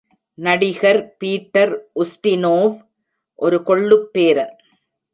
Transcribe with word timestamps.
நடிகர் 0.33 1.15
Peter 1.17 1.89
Ustinov 1.95 2.77
ஒரு 3.35 3.63
கொள்ளுப் 3.63 4.09
பேரன். 4.13 4.55